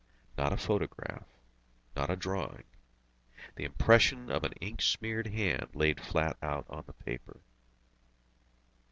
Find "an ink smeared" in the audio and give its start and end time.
4.43-5.27